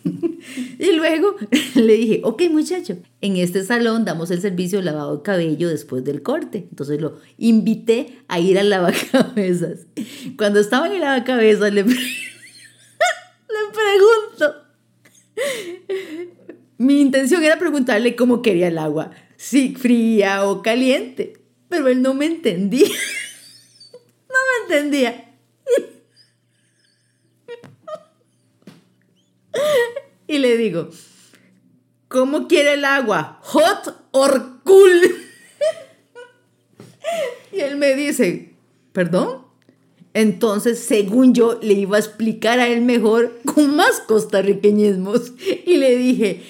Y 0.79 0.93
luego 0.93 1.37
le 1.75 1.95
dije, 1.95 2.21
ok 2.25 2.43
muchacho, 2.51 2.97
en 3.21 3.37
este 3.37 3.65
salón 3.65 4.05
damos 4.07 4.31
el 4.31 4.41
servicio 4.41 4.79
de 4.79 4.87
lavado 4.87 5.19
de 5.19 5.23
cabello 5.23 5.69
después 5.69 6.05
del 6.05 6.23
corte. 6.23 6.67
Entonces 6.71 7.01
lo 7.01 7.19
invité 7.37 8.19
a 8.27 8.41
ir 8.41 8.59
al 8.59 8.71
lavacabezas. 8.71 9.87
Cuando 10.37 10.59
estaba 10.59 10.87
en 10.87 10.95
el 10.95 11.01
lavacabezas 11.01 11.73
le, 11.73 11.85
le 11.85 11.95
pregunto, 14.39 14.55
mi 16.79 17.01
intención 17.01 17.45
era 17.45 17.59
preguntarle 17.59 18.17
cómo 18.17 18.41
quería 18.41 18.69
el 18.69 18.79
agua, 18.79 19.11
si 19.37 19.75
fría 19.75 20.47
o 20.47 20.63
caliente, 20.63 21.35
pero 21.69 21.89
él 21.89 22.01
no 22.01 22.15
me 22.15 22.25
entendía. 22.27 22.89
No 24.29 24.37
me 24.69 24.75
entendía. 24.75 25.30
Y 30.31 30.39
le 30.39 30.57
digo, 30.57 30.91
¿cómo 32.07 32.47
quiere 32.47 32.75
el 32.75 32.85
agua? 32.85 33.41
¿Hot 33.43 33.97
or 34.13 34.61
cool? 34.63 34.93
Y 37.53 37.59
él 37.59 37.75
me 37.75 37.97
dice, 37.97 38.55
¿perdón? 38.93 39.45
Entonces, 40.15 40.79
según 40.79 41.35
yo, 41.35 41.59
le 41.61 41.75
iba 41.75 41.97
a 41.97 42.01
explicar 42.01 42.61
a 42.61 42.69
él 42.69 42.83
mejor 42.83 43.41
con 43.45 43.75
más 43.75 43.99
costarriqueñismos. 44.07 45.33
Y 45.67 45.79
le 45.79 45.97
dije, 45.97 46.45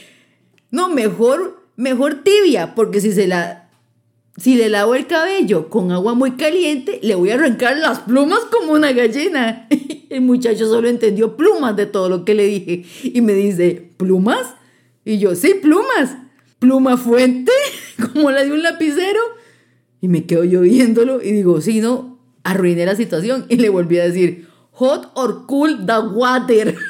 no, 0.70 0.90
mejor, 0.90 1.62
mejor 1.76 2.22
tibia, 2.22 2.74
porque 2.74 3.00
si 3.00 3.12
se 3.12 3.26
la, 3.26 3.70
si 4.36 4.56
le 4.56 4.68
lavo 4.68 4.94
el 4.94 5.06
cabello 5.06 5.70
con 5.70 5.90
agua 5.90 6.12
muy 6.12 6.32
caliente, 6.32 7.00
le 7.02 7.14
voy 7.14 7.30
a 7.30 7.36
arrancar 7.36 7.78
las 7.78 8.00
plumas 8.00 8.40
como 8.50 8.72
una 8.72 8.92
gallina. 8.92 9.66
El 10.10 10.22
muchacho 10.22 10.66
solo 10.66 10.88
entendió 10.88 11.36
plumas 11.36 11.76
de 11.76 11.86
todo 11.86 12.08
lo 12.08 12.24
que 12.24 12.34
le 12.34 12.44
dije. 12.44 12.84
Y 13.04 13.20
me 13.20 13.32
dice, 13.32 13.92
¿plumas? 13.96 14.54
Y 15.04 15.18
yo, 15.18 15.36
sí, 15.36 15.54
plumas. 15.54 16.16
¿Pluma 16.58 16.96
fuente? 16.96 17.52
Como 18.12 18.32
la 18.32 18.42
de 18.42 18.50
un 18.52 18.62
lapicero. 18.62 19.20
Y 20.00 20.08
me 20.08 20.26
quedo 20.26 20.42
yo 20.42 20.62
viéndolo 20.62 21.22
y 21.22 21.30
digo, 21.30 21.60
sí, 21.60 21.80
no, 21.80 22.18
arruiné 22.42 22.84
la 22.86 22.96
situación. 22.96 23.46
Y 23.48 23.56
le 23.56 23.68
volví 23.68 23.98
a 23.98 24.04
decir, 24.04 24.48
hot 24.72 25.12
or 25.14 25.46
cool 25.46 25.86
the 25.86 25.98
water. 26.12 26.76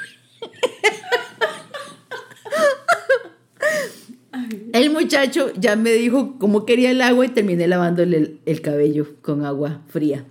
El 4.73 4.91
muchacho 4.91 5.53
ya 5.59 5.77
me 5.77 5.93
dijo 5.93 6.39
cómo 6.39 6.65
quería 6.65 6.93
el 6.93 7.03
agua 7.03 7.27
y 7.27 7.29
terminé 7.29 7.67
lavándole 7.67 8.17
el, 8.17 8.41
el, 8.47 8.61
cabello 8.63 9.17
con 9.21 9.45
agua 9.45 9.83
fría. 9.89 10.25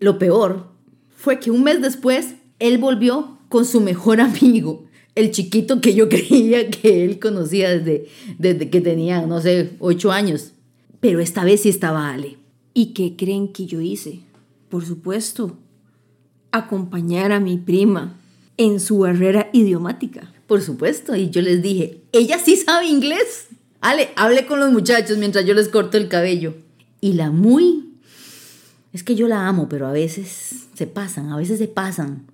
Lo 0.00 0.18
peor 0.18 0.77
fue 1.18 1.40
que 1.40 1.50
un 1.50 1.64
mes 1.64 1.82
después 1.82 2.36
él 2.60 2.78
volvió 2.78 3.38
con 3.48 3.64
su 3.64 3.80
mejor 3.80 4.20
amigo, 4.22 4.86
el 5.16 5.32
chiquito 5.32 5.80
que 5.80 5.94
yo 5.94 6.08
creía 6.08 6.70
que 6.70 7.04
él 7.04 7.18
conocía 7.18 7.76
desde, 7.76 8.06
desde 8.38 8.70
que 8.70 8.80
tenía, 8.80 9.26
no 9.26 9.40
sé, 9.40 9.70
ocho 9.80 10.12
años. 10.12 10.52
Pero 11.00 11.20
esta 11.20 11.44
vez 11.44 11.62
sí 11.62 11.68
estaba 11.68 12.10
Ale. 12.10 12.38
¿Y 12.72 12.92
qué 12.94 13.16
creen 13.16 13.52
que 13.52 13.66
yo 13.66 13.80
hice? 13.80 14.20
Por 14.68 14.84
supuesto, 14.84 15.56
acompañar 16.52 17.32
a 17.32 17.40
mi 17.40 17.56
prima 17.56 18.16
en 18.56 18.78
su 18.78 18.98
barrera 18.98 19.50
idiomática. 19.52 20.32
Por 20.46 20.62
supuesto, 20.62 21.16
y 21.16 21.30
yo 21.30 21.42
les 21.42 21.62
dije, 21.62 22.00
ella 22.12 22.38
sí 22.38 22.56
sabe 22.56 22.86
inglés. 22.86 23.48
Ale, 23.80 24.10
hable 24.14 24.46
con 24.46 24.60
los 24.60 24.70
muchachos 24.70 25.18
mientras 25.18 25.44
yo 25.44 25.54
les 25.54 25.68
corto 25.68 25.96
el 25.96 26.08
cabello. 26.08 26.54
Y 27.00 27.14
la 27.14 27.30
muy... 27.30 27.87
Es 28.92 29.02
que 29.02 29.14
yo 29.14 29.28
la 29.28 29.46
amo, 29.48 29.68
pero 29.68 29.86
a 29.86 29.92
veces 29.92 30.68
se 30.74 30.86
pasan, 30.86 31.30
a 31.30 31.36
veces 31.36 31.58
se 31.58 31.68
pasan. 31.68 32.26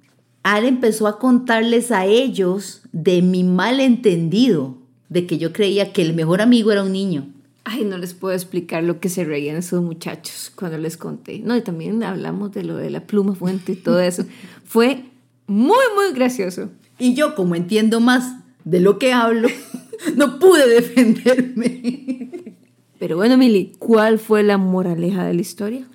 Ale 0.43 0.69
empezó 0.69 1.07
a 1.07 1.19
contarles 1.19 1.91
a 1.91 2.07
ellos 2.07 2.83
de 2.93 3.23
mi 3.23 3.45
malentendido, 3.45 4.77
de 5.09 5.27
que 5.27 5.39
yo 5.39 5.53
creía 5.53 5.93
que 5.93 6.03
el 6.03 6.15
mejor 6.15 6.41
amigo 6.41 6.71
era 6.71 6.83
un 6.83 6.93
niño. 6.93 7.29
Ay, 7.65 7.85
no 7.85 7.97
les 7.97 8.13
puedo 8.13 8.35
explicar 8.35 8.85
lo 8.85 9.01
que 9.01 9.09
se 9.09 9.25
reían 9.25 9.57
esos 9.57 9.83
muchachos 9.83 10.53
cuando 10.55 10.77
les 10.77 10.97
conté. 10.97 11.39
No, 11.39 11.57
y 11.57 11.63
también 11.63 12.03
hablamos 12.03 12.53
de 12.53 12.63
lo 12.63 12.77
de 12.77 12.91
la 12.91 13.01
pluma 13.01 13.35
fuente 13.35 13.73
y 13.73 13.77
todo 13.77 14.01
eso. 14.01 14.25
Fue 14.65 15.05
muy, 15.47 15.85
muy 15.95 16.13
gracioso. 16.15 16.69
Y 16.99 17.15
yo, 17.15 17.35
como 17.35 17.55
entiendo 17.55 18.01
más 18.01 18.37
de 18.65 18.81
lo 18.81 18.99
que 18.99 19.13
hablo, 19.13 19.49
no 20.17 20.39
pude 20.39 20.69
defenderme. 20.69 22.55
Pero 22.99 23.17
bueno, 23.17 23.37
Mili, 23.37 23.73
¿cuál 23.79 24.19
fue 24.19 24.43
la 24.43 24.57
moraleja 24.57 25.25
de 25.25 25.35
la 25.35 25.41
historia? 25.41 25.87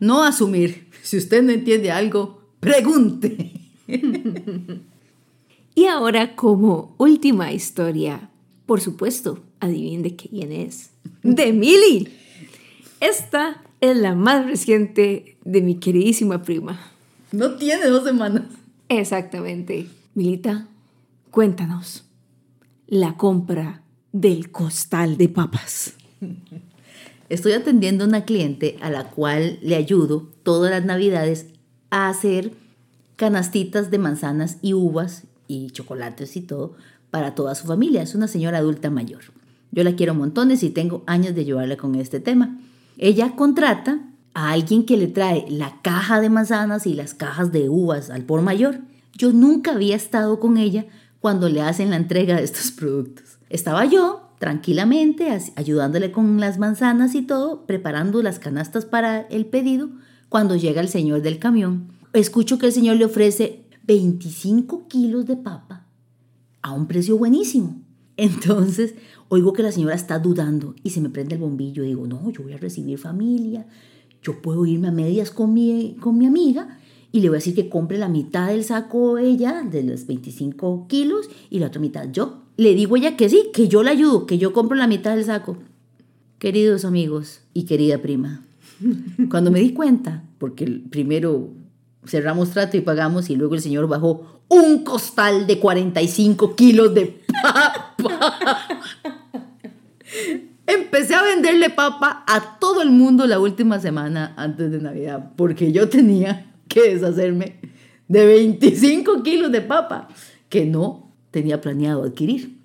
No 0.00 0.24
asumir. 0.24 0.88
Si 1.02 1.16
usted 1.16 1.42
no 1.42 1.52
entiende 1.52 1.90
algo, 1.90 2.42
pregunte. 2.58 3.52
y 5.74 5.84
ahora, 5.86 6.34
como 6.34 6.94
última 6.98 7.52
historia, 7.52 8.30
por 8.66 8.80
supuesto, 8.80 9.42
adivinen 9.60 10.02
de 10.02 10.16
quién 10.16 10.52
es. 10.52 10.90
De 11.22 11.52
Mili. 11.52 12.08
Esta 13.00 13.62
es 13.80 13.96
la 13.96 14.14
más 14.14 14.46
reciente 14.46 15.36
de 15.44 15.62
mi 15.62 15.76
queridísima 15.76 16.42
prima. 16.42 16.80
No 17.32 17.56
tiene 17.56 17.86
dos 17.86 18.04
semanas. 18.04 18.44
Exactamente. 18.88 19.86
Milita, 20.14 20.66
cuéntanos 21.30 22.04
la 22.86 23.16
compra 23.16 23.82
del 24.12 24.50
costal 24.50 25.16
de 25.16 25.28
papas. 25.28 25.94
Estoy 27.30 27.52
atendiendo 27.52 28.02
a 28.02 28.08
una 28.08 28.24
cliente 28.24 28.76
a 28.82 28.90
la 28.90 29.04
cual 29.04 29.60
le 29.62 29.76
ayudo 29.76 30.28
todas 30.42 30.72
las 30.72 30.84
navidades 30.84 31.46
a 31.90 32.08
hacer 32.08 32.52
canastitas 33.14 33.92
de 33.92 33.98
manzanas 33.98 34.58
y 34.62 34.74
uvas 34.74 35.22
y 35.46 35.70
chocolates 35.70 36.36
y 36.36 36.40
todo 36.40 36.74
para 37.12 37.36
toda 37.36 37.54
su 37.54 37.68
familia. 37.68 38.02
Es 38.02 38.16
una 38.16 38.26
señora 38.26 38.58
adulta 38.58 38.90
mayor. 38.90 39.20
Yo 39.70 39.84
la 39.84 39.94
quiero 39.94 40.12
montones 40.12 40.64
y 40.64 40.70
tengo 40.70 41.04
años 41.06 41.36
de 41.36 41.42
ayudarle 41.42 41.76
con 41.76 41.94
este 41.94 42.18
tema. 42.18 42.58
Ella 42.98 43.36
contrata 43.36 44.00
a 44.34 44.50
alguien 44.50 44.84
que 44.84 44.96
le 44.96 45.06
trae 45.06 45.44
la 45.48 45.80
caja 45.82 46.20
de 46.20 46.30
manzanas 46.30 46.84
y 46.88 46.94
las 46.94 47.14
cajas 47.14 47.52
de 47.52 47.68
uvas 47.68 48.10
al 48.10 48.24
por 48.24 48.42
mayor. 48.42 48.80
Yo 49.16 49.32
nunca 49.32 49.70
había 49.70 49.94
estado 49.94 50.40
con 50.40 50.56
ella 50.58 50.86
cuando 51.20 51.48
le 51.48 51.62
hacen 51.62 51.90
la 51.90 51.96
entrega 51.96 52.38
de 52.38 52.42
estos 52.42 52.72
productos. 52.72 53.38
Estaba 53.50 53.84
yo 53.84 54.29
tranquilamente 54.40 55.28
ayudándole 55.56 56.12
con 56.12 56.40
las 56.40 56.58
manzanas 56.58 57.14
y 57.14 57.20
todo, 57.20 57.66
preparando 57.66 58.22
las 58.22 58.38
canastas 58.38 58.86
para 58.86 59.20
el 59.20 59.44
pedido, 59.44 59.90
cuando 60.30 60.56
llega 60.56 60.80
el 60.80 60.88
señor 60.88 61.20
del 61.20 61.38
camión. 61.38 61.88
Escucho 62.14 62.58
que 62.58 62.64
el 62.64 62.72
señor 62.72 62.96
le 62.96 63.04
ofrece 63.04 63.66
25 63.82 64.88
kilos 64.88 65.26
de 65.26 65.36
papa 65.36 65.86
a 66.62 66.72
un 66.72 66.86
precio 66.86 67.18
buenísimo. 67.18 67.82
Entonces, 68.16 68.94
oigo 69.28 69.52
que 69.52 69.62
la 69.62 69.72
señora 69.72 69.94
está 69.94 70.18
dudando 70.18 70.74
y 70.82 70.88
se 70.88 71.02
me 71.02 71.10
prende 71.10 71.34
el 71.34 71.42
bombillo. 71.42 71.82
Digo, 71.82 72.06
no, 72.06 72.30
yo 72.30 72.42
voy 72.42 72.54
a 72.54 72.58
recibir 72.58 72.98
familia, 72.98 73.66
yo 74.22 74.40
puedo 74.40 74.64
irme 74.64 74.88
a 74.88 74.92
medias 74.92 75.30
con 75.30 75.52
mi, 75.52 75.98
con 76.00 76.16
mi 76.16 76.24
amiga 76.24 76.78
y 77.12 77.20
le 77.20 77.28
voy 77.28 77.36
a 77.36 77.40
decir 77.40 77.54
que 77.54 77.68
compre 77.68 77.98
la 77.98 78.08
mitad 78.08 78.48
del 78.48 78.64
saco 78.64 79.18
ella, 79.18 79.64
de 79.70 79.82
los 79.82 80.06
25 80.06 80.86
kilos, 80.88 81.28
y 81.50 81.58
la 81.58 81.66
otra 81.66 81.80
mitad 81.80 82.10
yo. 82.10 82.44
Le 82.60 82.74
digo 82.74 82.94
ella 82.94 83.16
que 83.16 83.30
sí, 83.30 83.48
que 83.54 83.68
yo 83.68 83.82
la 83.82 83.92
ayudo, 83.92 84.26
que 84.26 84.36
yo 84.36 84.52
compro 84.52 84.76
la 84.76 84.86
mitad 84.86 85.16
del 85.16 85.24
saco. 85.24 85.56
Queridos 86.38 86.84
amigos 86.84 87.40
y 87.54 87.64
querida 87.64 88.02
prima, 88.02 88.44
cuando 89.30 89.50
me 89.50 89.60
di 89.60 89.72
cuenta, 89.72 90.24
porque 90.36 90.66
primero 90.90 91.54
cerramos 92.04 92.50
trato 92.50 92.76
y 92.76 92.82
pagamos 92.82 93.30
y 93.30 93.36
luego 93.36 93.54
el 93.54 93.62
señor 93.62 93.88
bajó 93.88 94.42
un 94.48 94.84
costal 94.84 95.46
de 95.46 95.58
45 95.58 96.54
kilos 96.54 96.92
de 96.92 97.22
papa. 97.42 98.58
Empecé 100.66 101.14
a 101.14 101.22
venderle 101.22 101.70
papa 101.70 102.24
a 102.26 102.58
todo 102.58 102.82
el 102.82 102.90
mundo 102.90 103.26
la 103.26 103.40
última 103.40 103.80
semana 103.80 104.34
antes 104.36 104.70
de 104.70 104.82
Navidad, 104.82 105.30
porque 105.34 105.72
yo 105.72 105.88
tenía 105.88 106.52
que 106.68 106.94
deshacerme 106.94 107.58
de 108.06 108.26
25 108.26 109.22
kilos 109.22 109.50
de 109.50 109.62
papa 109.62 110.08
que 110.50 110.66
no 110.66 111.09
tenía 111.30 111.60
planeado 111.60 112.04
adquirir. 112.04 112.58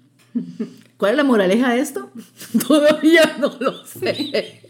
¿Cuál 0.98 1.12
es 1.12 1.18
la 1.18 1.24
moraleja 1.24 1.74
de 1.74 1.80
esto? 1.80 2.10
Todavía 2.68 3.38
no 3.40 3.56
lo 3.60 3.86
sé. 3.86 4.62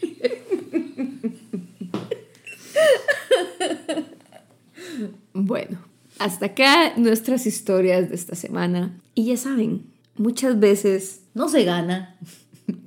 Bueno, 5.34 5.80
hasta 6.18 6.48
acá 6.48 6.94
nuestras 6.98 7.46
historias 7.46 8.10
de 8.10 8.16
esta 8.16 8.36
semana. 8.36 9.00
Y 9.14 9.26
ya 9.26 9.38
saben, 9.38 9.84
muchas 10.16 10.60
veces 10.60 11.22
no 11.34 11.50
se 11.50 11.64
gana, 11.64 12.18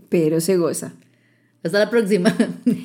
pero 0.09 0.41
se 0.41 0.57
goza. 0.57 0.95
Hasta 1.63 1.79
la 1.79 1.91
próxima. 1.91 2.35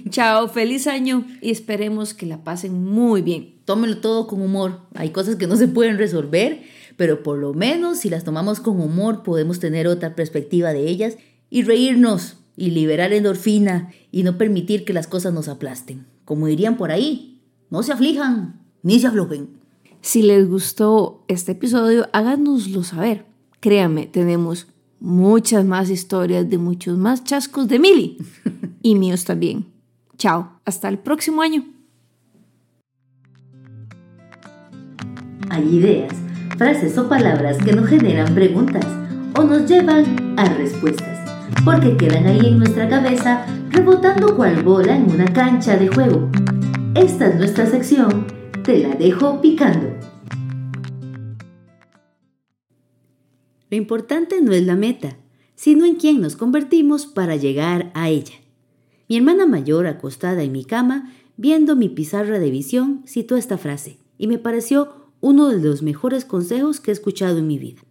Chao, 0.10 0.50
feliz 0.50 0.88
año 0.88 1.26
y 1.42 1.52
esperemos 1.52 2.14
que 2.14 2.26
la 2.26 2.44
pasen 2.44 2.84
muy 2.84 3.22
bien. 3.22 3.54
Tómenlo 3.66 4.00
todo 4.00 4.28
con 4.28 4.42
humor. 4.42 4.82
Hay 4.96 5.12
cosas 5.12 5.38
que 5.38 5.48
no 5.48 5.56
se 5.56 5.68
pueden 5.68 5.98
resolver, 5.98 6.64
pero 6.98 7.24
por 7.24 7.38
lo 7.38 7.54
menos 7.54 8.00
si 8.00 8.10
las 8.10 8.24
tomamos 8.24 8.60
con 8.60 8.80
humor 8.80 9.24
podemos 9.24 9.60
tener 9.60 9.88
otra 9.88 10.16
perspectiva 10.16 10.74
de 10.74 10.88
ellas 10.90 11.18
y 11.50 11.64
reírnos 11.64 12.38
y 12.56 12.72
liberar 12.72 13.14
endorfina 13.14 13.92
y 14.12 14.24
no 14.24 14.38
permitir 14.38 14.86
que 14.86 14.94
las 14.94 15.08
cosas 15.08 15.34
nos 15.34 15.48
aplasten. 15.48 16.06
Como 16.26 16.48
dirían 16.48 16.78
por 16.78 16.92
ahí, 16.92 17.42
no 17.70 17.84
se 17.84 17.94
aflijan 17.94 18.62
ni 18.82 19.00
se 19.00 19.08
aflojen. 19.08 19.50
Si 20.02 20.22
les 20.22 20.48
gustó 20.50 21.24
este 21.28 21.54
episodio, 21.54 22.10
háganoslo 22.12 22.84
saber 22.84 23.26
Créame, 23.64 24.08
tenemos 24.08 24.68
muchas 25.00 25.64
más 25.64 25.90
historias 25.90 26.50
de 26.50 26.58
muchos 26.58 26.98
más 26.98 27.24
chascos 27.24 27.70
de 27.70 27.80
Mili 27.80 28.18
y 28.82 28.96
míos 28.96 29.24
también. 29.24 29.68
Chao, 30.18 30.60
hasta 30.66 30.90
el 30.90 31.00
próximo 31.00 31.42
año. 31.42 31.64
Hay 35.50 35.64
ideas, 35.78 36.14
frases 36.58 36.98
o 36.98 37.10
palabras 37.10 37.58
que 37.58 37.74
nos 37.74 37.88
generan 37.88 38.34
preguntas 38.34 38.86
o 39.38 39.44
nos 39.44 39.68
llevan 39.68 40.36
a 40.38 40.46
respuestas, 40.54 41.20
porque 41.66 41.98
quedan 41.98 42.28
ahí 42.28 42.48
en 42.48 42.60
nuestra 42.60 42.88
cabeza 42.88 43.46
rebotando 43.70 44.36
cual 44.36 44.62
bola 44.64 44.96
en 44.96 45.12
una 45.12 45.26
cancha 45.26 45.78
de 45.78 45.88
juego. 45.88 46.30
Esta 46.96 47.28
es 47.28 47.36
nuestra 47.36 47.66
sección, 47.66 48.28
te 48.64 48.80
la 48.80 48.96
dejo 48.96 49.42
picando. 49.42 49.90
Lo 53.70 53.78
importante 53.78 54.40
no 54.42 54.52
es 54.52 54.64
la 54.64 54.76
meta, 54.76 55.18
sino 55.56 55.86
en 55.86 55.96
quién 55.96 56.22
nos 56.22 56.36
convertimos 56.36 57.08
para 57.08 57.36
llegar 57.36 57.92
a 57.96 58.10
ella. 58.10 58.36
Mi 59.10 59.18
hermana 59.18 59.48
mayor, 59.48 59.88
acostada 59.88 60.44
en 60.44 60.52
mi 60.52 60.64
cama, 60.64 61.12
viendo 61.38 61.76
mi 61.76 61.90
pizarra 61.90 62.38
de 62.38 62.52
visión, 62.52 63.02
citó 63.08 63.36
esta 63.36 63.58
frase 63.58 63.98
y 64.20 64.28
me 64.28 64.38
pareció 64.38 65.03
uno 65.24 65.48
de 65.48 65.58
los 65.58 65.82
mejores 65.82 66.26
consejos 66.26 66.82
que 66.82 66.92
he 66.92 66.94
escuchado 66.94 67.38
en 67.38 67.48
mi 67.48 67.58
vida. 67.58 67.82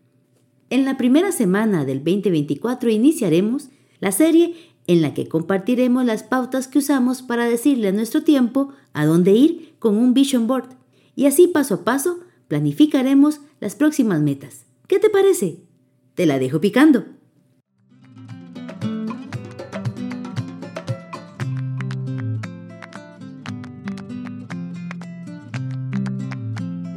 En 0.68 0.84
la 0.84 0.98
primera 0.98 1.32
semana 1.32 1.86
del 1.86 2.04
2024 2.04 2.90
iniciaremos 2.90 3.70
la 4.00 4.12
serie 4.12 4.54
en 4.86 5.00
la 5.00 5.14
que 5.14 5.28
compartiremos 5.28 6.04
las 6.04 6.24
pautas 6.24 6.68
que 6.68 6.80
usamos 6.80 7.22
para 7.22 7.46
decirle 7.46 7.88
a 7.88 7.92
nuestro 7.92 8.22
tiempo 8.22 8.74
a 8.92 9.06
dónde 9.06 9.32
ir 9.32 9.72
con 9.78 9.96
un 9.96 10.12
vision 10.12 10.46
board. 10.46 10.76
Y 11.16 11.24
así 11.24 11.46
paso 11.46 11.76
a 11.76 11.84
paso 11.84 12.20
planificaremos 12.48 13.40
las 13.60 13.76
próximas 13.76 14.20
metas. 14.20 14.66
¿Qué 14.86 14.98
te 14.98 15.08
parece? 15.08 15.62
Te 16.14 16.26
la 16.26 16.38
dejo 16.38 16.60
picando. 16.60 17.06